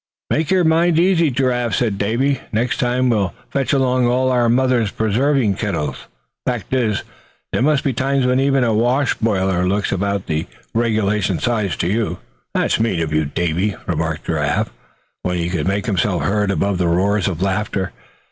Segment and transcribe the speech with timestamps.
[0.31, 4.89] "Make your mind easy, Giraffe," said Davy; "next time we'll fetch along all our mothers'
[4.89, 6.07] preserving kettles.
[6.43, 7.03] Fact is,
[7.53, 11.87] there must be times when even a wash boiler looks about the regulation size, to
[11.87, 12.17] you!"
[12.55, 14.71] "That's mean of you, Davy," remarked Giraffe,
[15.21, 17.91] when he could make himself heard above the roars of laughter.